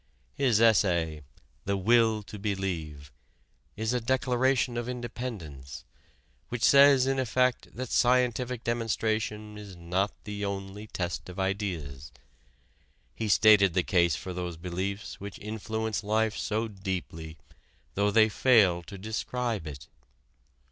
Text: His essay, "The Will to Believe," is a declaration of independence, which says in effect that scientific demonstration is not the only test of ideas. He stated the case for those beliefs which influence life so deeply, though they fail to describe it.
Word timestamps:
His 0.33 0.59
essay, 0.59 1.21
"The 1.65 1.77
Will 1.77 2.23
to 2.23 2.39
Believe," 2.39 3.11
is 3.75 3.93
a 3.93 4.01
declaration 4.01 4.75
of 4.75 4.89
independence, 4.89 5.85
which 6.49 6.63
says 6.63 7.05
in 7.05 7.19
effect 7.19 7.75
that 7.75 7.91
scientific 7.91 8.63
demonstration 8.63 9.59
is 9.59 9.75
not 9.75 10.11
the 10.23 10.43
only 10.43 10.87
test 10.87 11.29
of 11.29 11.39
ideas. 11.39 12.11
He 13.13 13.27
stated 13.27 13.75
the 13.75 13.83
case 13.83 14.15
for 14.15 14.33
those 14.33 14.57
beliefs 14.57 15.19
which 15.19 15.37
influence 15.37 16.03
life 16.03 16.35
so 16.35 16.67
deeply, 16.67 17.37
though 17.93 18.09
they 18.09 18.27
fail 18.27 18.81
to 18.81 18.97
describe 18.97 19.67
it. 19.67 19.87